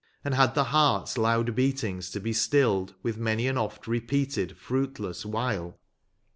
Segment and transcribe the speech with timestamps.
[0.25, 5.27] And had the heart's loud beatings to be stilled With many an oft repeated fruitless
[5.27, 5.77] wile